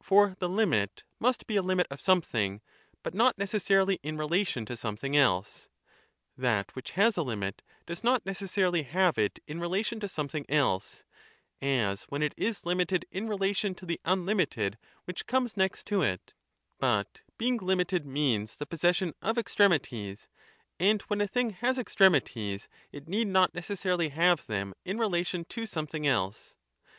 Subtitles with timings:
[0.00, 2.62] 2 For the limit must be a limit of something,
[3.02, 5.68] but not neces 10 sarily in relation to something else:
[6.38, 11.04] that which has a limit does not necessarily have it in relation to something else
[11.60, 16.32] (as when it is limited in relation to the unlimited which comes next to it),
[16.78, 20.28] 3 but being limited means the possession of extremities,
[20.80, 25.66] and when a thing has extremities it need not necessarily have them in relation to
[25.66, 26.56] something else.